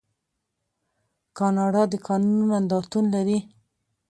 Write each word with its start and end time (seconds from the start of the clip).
کاناډا 1.37 1.83
د 1.91 1.93
کانونو 2.07 2.43
نندارتون 2.51 3.05
لري. 3.15 3.39